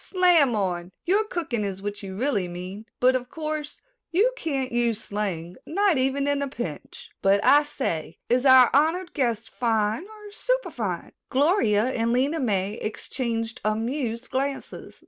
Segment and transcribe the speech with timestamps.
[0.03, 4.99] "Slam on, your cooking is what you really mean, but of course you can't use
[4.99, 7.11] slang, not even in a pinch.
[7.21, 13.61] But, I say, is our honored guest fine or superfine?" Gloria and Lena May exchanged
[13.63, 14.99] amused glances.